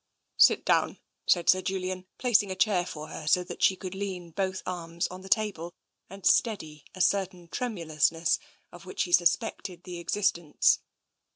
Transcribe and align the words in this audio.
"Sit 0.37 0.65
down," 0.65 0.97
said 1.27 1.47
Sir 1.47 1.61
Julian, 1.61 2.07
placing 2.17 2.49
a 2.49 2.55
chair 2.55 2.87
for 2.87 3.09
her, 3.09 3.27
so 3.27 3.43
that 3.43 3.61
she 3.61 3.75
could 3.75 3.93
lean 3.93 4.31
both 4.31 4.63
arms 4.65 5.05
on 5.09 5.21
the 5.21 5.29
table, 5.29 5.75
and 6.09 6.25
steady 6.25 6.85
a 6.95 7.01
certain 7.01 7.47
tremulousness 7.47 8.39
of 8.71 8.87
which 8.87 9.03
he 9.03 9.11
suspected 9.11 9.83
the 9.83 9.99
existence. 9.99 10.79